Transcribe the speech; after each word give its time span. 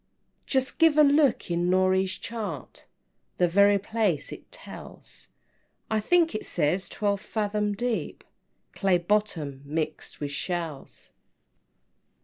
VII. 0.07 0.41
"Just 0.47 0.79
give 0.79 0.97
a 0.97 1.03
look 1.03 1.51
in 1.51 1.69
Norey's 1.69 2.17
chart, 2.17 2.85
The 3.37 3.47
very 3.47 3.77
place 3.77 4.31
it 4.31 4.51
tells; 4.51 5.27
I 5.91 5.99
think 5.99 6.33
it 6.33 6.43
says 6.43 6.89
twelve 6.89 7.21
fathom 7.21 7.73
deep, 7.75 8.23
Clay 8.73 8.97
bottom, 8.97 9.61
mixed 9.63 10.19
with 10.19 10.31
shells." 10.31 11.11